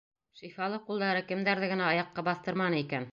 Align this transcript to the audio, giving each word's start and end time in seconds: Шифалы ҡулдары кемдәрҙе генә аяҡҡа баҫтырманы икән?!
Шифалы 0.39 0.79
ҡулдары 0.87 1.21
кемдәрҙе 1.33 1.69
генә 1.75 1.87
аяҡҡа 1.91 2.25
баҫтырманы 2.31 2.81
икән?! 2.85 3.07